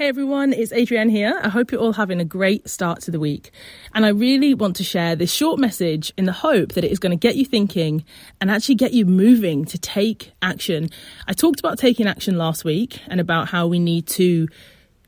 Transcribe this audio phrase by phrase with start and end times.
[0.00, 1.38] Hey everyone, it's Adrienne here.
[1.44, 3.50] I hope you're all having a great start to the week.
[3.94, 6.98] And I really want to share this short message in the hope that it is
[6.98, 8.06] going to get you thinking
[8.40, 10.88] and actually get you moving to take action.
[11.28, 14.48] I talked about taking action last week and about how we need to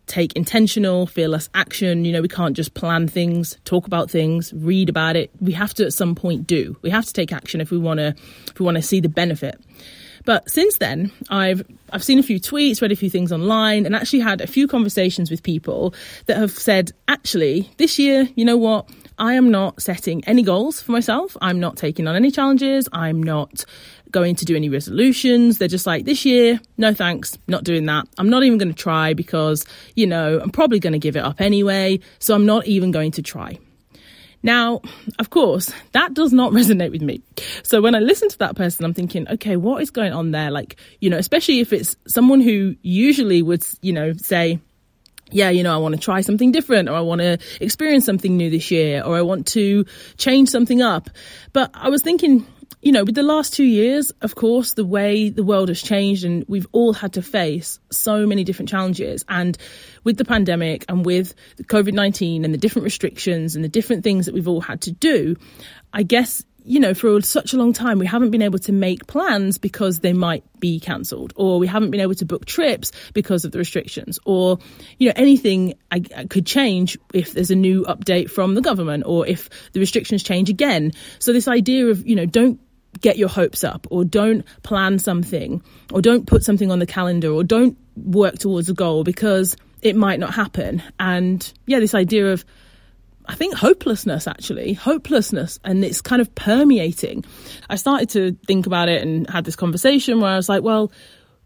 [0.09, 2.05] take intentional, fearless action.
[2.05, 5.31] You know, we can't just plan things, talk about things, read about it.
[5.41, 6.77] We have to at some point do.
[6.83, 8.09] We have to take action if we want to
[8.49, 9.59] if we want to see the benefit.
[10.25, 13.95] But since then, I've I've seen a few tweets, read a few things online, and
[13.95, 15.95] actually had a few conversations with people
[16.27, 18.89] that have said, actually, this year, you know what?
[19.19, 21.37] I am not setting any goals for myself.
[21.43, 22.89] I'm not taking on any challenges.
[22.93, 23.65] I'm not
[24.11, 25.59] going to do any resolutions.
[25.59, 28.07] They're just like, this year, no thanks, not doing that.
[28.19, 29.65] I'm not even going to try because,
[29.95, 32.01] you know, I'm probably going to give it up anyway.
[32.19, 33.59] So I'm not even going to try.
[34.43, 34.81] Now,
[35.19, 37.23] of course, that does not resonate with me.
[37.63, 40.51] So when I listen to that person, I'm thinking, okay, what is going on there?
[40.51, 44.61] Like, you know, especially if it's someone who usually would, you know, say,
[45.31, 48.37] yeah, you know, I want to try something different or I want to experience something
[48.37, 49.87] new this year or I want to
[50.19, 51.09] change something up.
[51.53, 52.47] But I was thinking,
[52.83, 56.25] you know, with the last two years, of course, the way the world has changed
[56.25, 59.25] and we've all had to face so many different challenges.
[59.29, 59.57] And
[60.03, 64.27] with the pandemic and with COVID 19 and the different restrictions and the different things
[64.27, 65.37] that we've all had to do,
[65.93, 69.07] I guess you know, for such a long time, we haven't been able to make
[69.07, 73.45] plans because they might be cancelled, or we haven't been able to book trips because
[73.45, 74.59] of the restrictions, or,
[74.97, 79.05] you know, anything I, I could change if there's a new update from the government,
[79.07, 80.93] or if the restrictions change again.
[81.19, 82.61] So, this idea of, you know, don't
[83.03, 87.31] get your hopes up or don't plan something or don't put something on the calendar
[87.31, 90.83] or don't work towards a goal because it might not happen.
[90.99, 92.45] And yeah, this idea of,
[93.27, 97.25] I think hopelessness actually, hopelessness, and it's kind of permeating.
[97.69, 100.91] I started to think about it and had this conversation where I was like, well,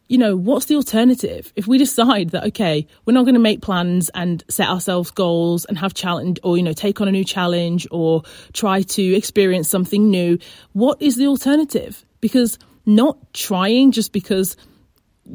[0.08, 1.52] you know, what's the alternative?
[1.56, 5.64] If we decide that, okay, we're not going to make plans and set ourselves goals
[5.64, 9.68] and have challenge or, you know, take on a new challenge or try to experience
[9.68, 10.38] something new,
[10.72, 12.04] what is the alternative?
[12.20, 14.56] Because not trying just because,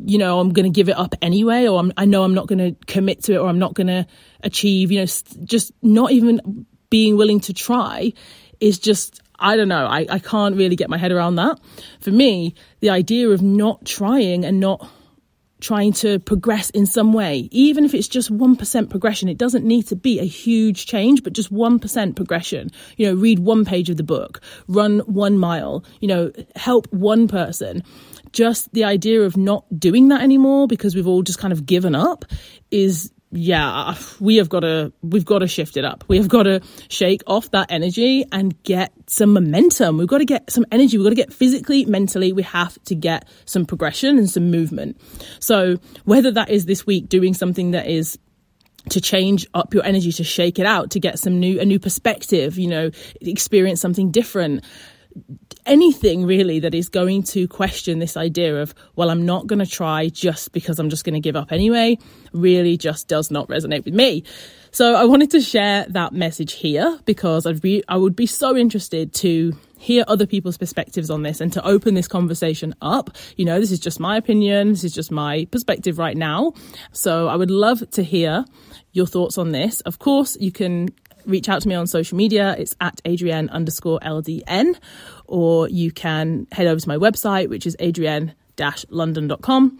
[0.05, 2.47] you know, I'm going to give it up anyway, or I'm, I know I'm not
[2.47, 4.07] going to commit to it or I'm not going to
[4.41, 5.05] achieve, you know,
[5.43, 8.13] just not even being willing to try
[8.61, 9.87] is just I don't know.
[9.87, 11.59] I, I can't really get my head around that.
[11.99, 14.87] For me, the idea of not trying and not
[15.61, 19.87] trying to progress in some way, even if it's just 1% progression, it doesn't need
[19.87, 22.71] to be a huge change, but just 1% progression.
[22.97, 27.27] You know, read one page of the book, run one mile, you know, help one
[27.27, 27.83] person.
[28.31, 31.95] Just the idea of not doing that anymore because we've all just kind of given
[31.95, 32.25] up
[32.71, 36.03] is yeah, uh, we have got to we've got to shift it up.
[36.09, 39.97] We have got to shake off that energy and get some momentum.
[39.97, 40.97] We've got to get some energy.
[40.97, 42.33] We've got to get physically, mentally.
[42.33, 44.99] We have to get some progression and some movement.
[45.39, 48.19] So whether that is this week doing something that is
[48.89, 51.79] to change up your energy, to shake it out, to get some new a new
[51.79, 52.91] perspective, you know,
[53.21, 54.65] experience something different
[55.65, 59.65] anything really that is going to question this idea of, well, I'm not going to
[59.65, 61.97] try just because I'm just going to give up anyway,
[62.33, 64.23] really just does not resonate with me.
[64.71, 68.55] So I wanted to share that message here because I'd be, I would be so
[68.55, 73.09] interested to hear other people's perspectives on this and to open this conversation up.
[73.35, 74.69] You know, this is just my opinion.
[74.69, 76.53] This is just my perspective right now.
[76.91, 78.45] So I would love to hear
[78.93, 79.81] your thoughts on this.
[79.81, 80.89] Of course, you can
[81.25, 82.55] reach out to me on social media.
[82.57, 84.77] It's at Adrienne underscore LDN,
[85.25, 88.33] or you can head over to my website, which is adrienne
[88.89, 89.79] london.com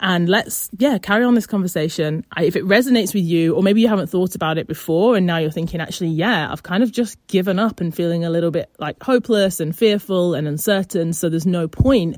[0.00, 2.24] and let's yeah carry on this conversation.
[2.32, 5.26] I, if it resonates with you or maybe you haven't thought about it before and
[5.26, 8.50] now you're thinking actually yeah i've kind of just given up and feeling a little
[8.50, 11.12] bit like hopeless and fearful and uncertain.
[11.12, 12.16] So there's no point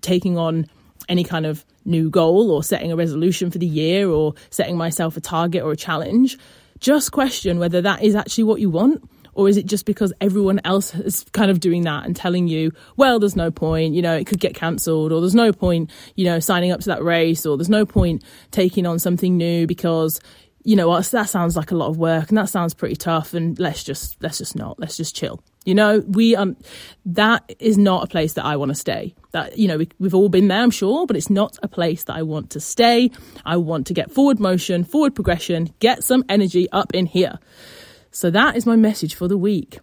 [0.00, 0.66] taking on
[1.08, 5.16] any kind of new goal or setting a resolution for the year or setting myself
[5.16, 6.36] a target or a challenge
[6.80, 9.02] just question whether that is actually what you want
[9.38, 12.72] or is it just because everyone else is kind of doing that and telling you,
[12.96, 16.24] well, there's no point, you know, it could get cancelled, or there's no point, you
[16.24, 20.20] know, signing up to that race, or there's no point taking on something new because,
[20.64, 23.56] you know, that sounds like a lot of work and that sounds pretty tough, and
[23.60, 25.40] let's just let's just not, let's just chill.
[25.64, 26.56] You know, we um,
[27.04, 29.14] that is not a place that I want to stay.
[29.32, 32.04] That you know, we, we've all been there, I'm sure, but it's not a place
[32.04, 33.10] that I want to stay.
[33.44, 37.38] I want to get forward motion, forward progression, get some energy up in here.
[38.10, 39.78] So that is my message for the week.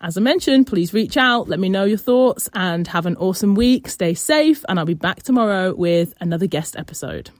[0.00, 3.54] As I mentioned, please reach out, let me know your thoughts, and have an awesome
[3.54, 3.88] week.
[3.88, 7.30] Stay safe, and I'll be back tomorrow with another guest episode.